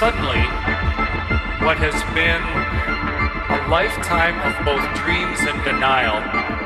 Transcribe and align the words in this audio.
Suddenly, 0.00 0.40
what 1.60 1.76
has 1.76 1.92
been 2.16 2.40
a 3.52 3.68
lifetime 3.68 4.32
of 4.48 4.56
both 4.64 4.80
dreams 4.96 5.38
and 5.44 5.62
denial 5.62 6.16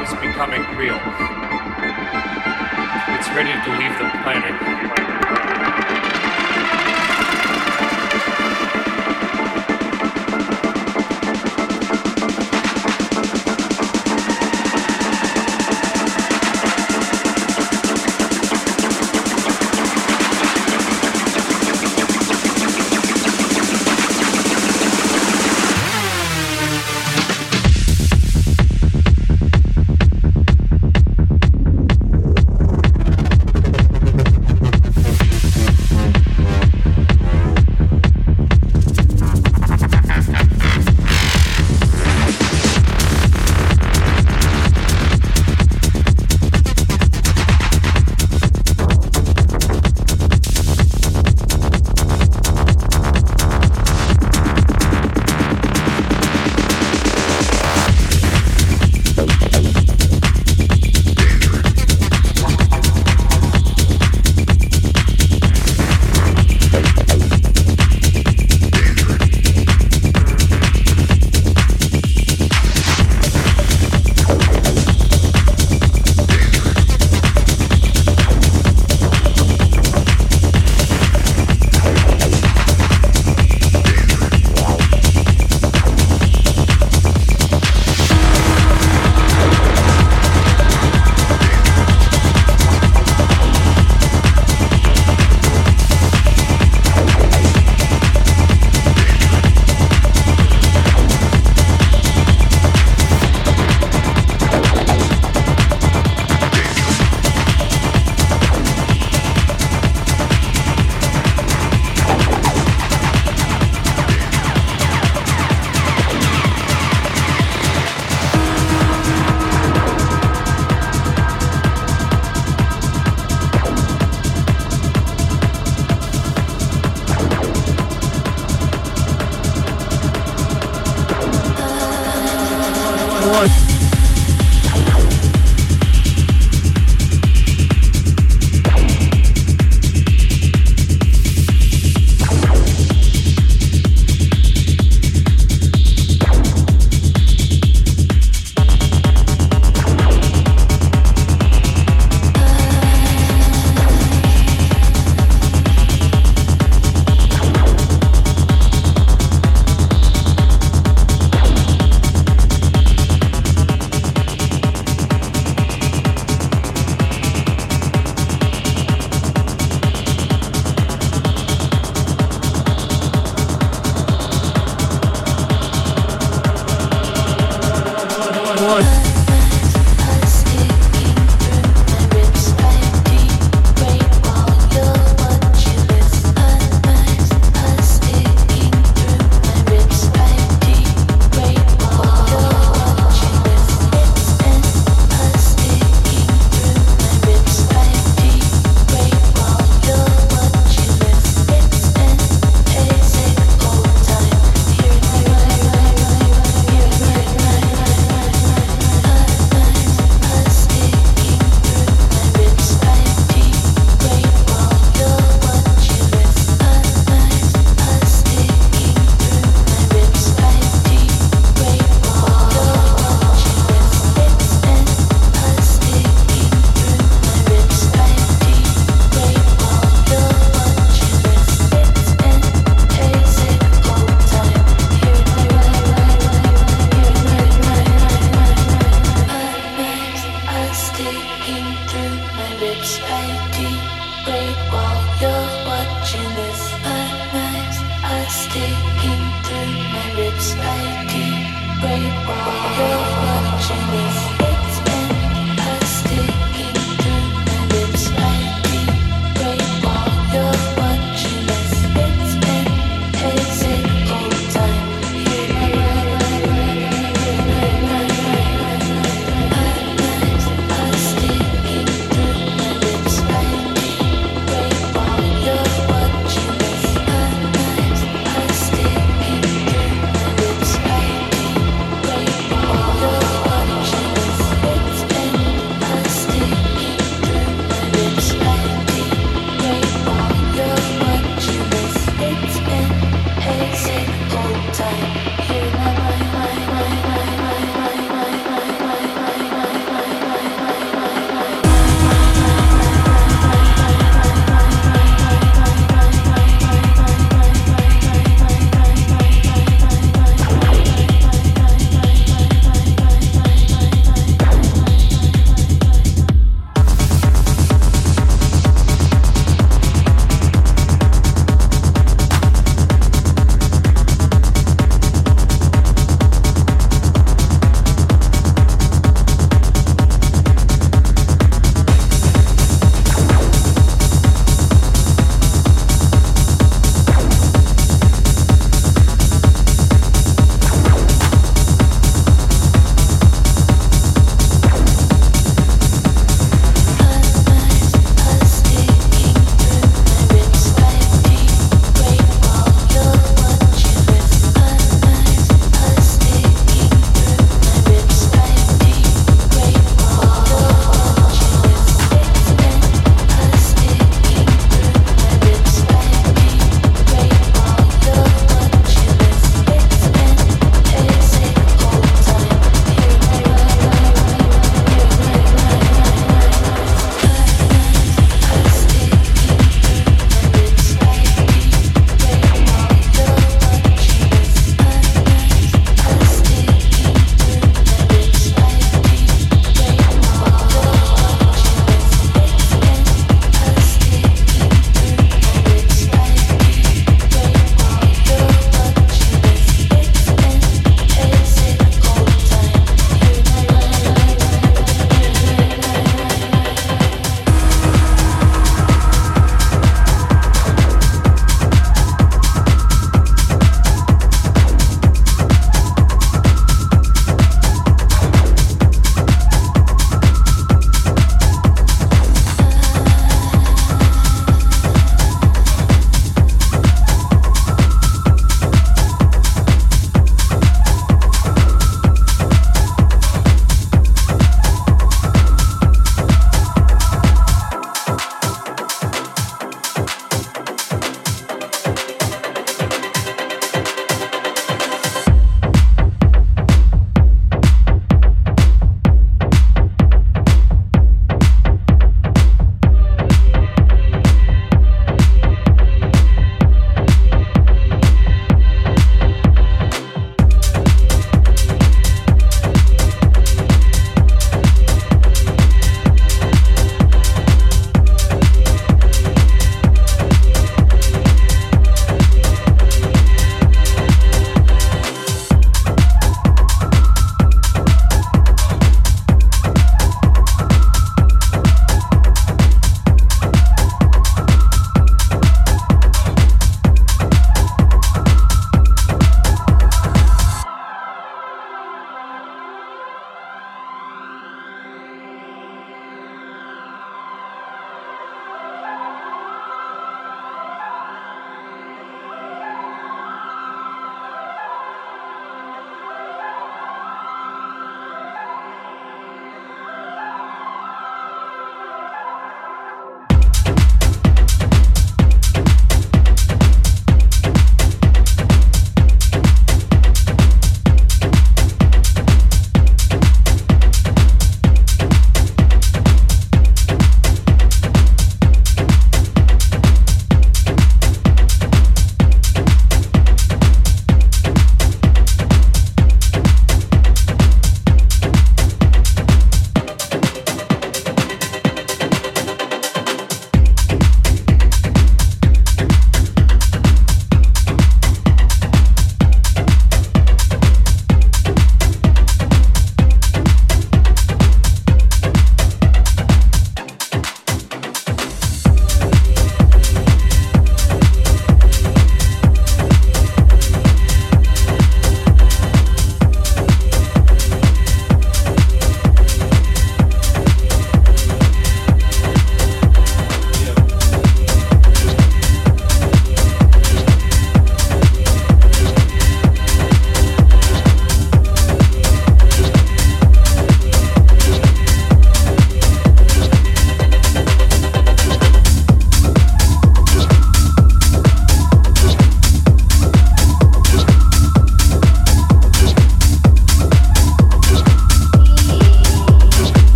is 0.00 0.08
becoming 0.16 0.64
real. 0.80 0.96
It's 3.20 3.28
ready 3.36 3.52
to 3.52 3.70
leave 3.76 3.92
the 4.00 4.08
planet. 4.24 5.07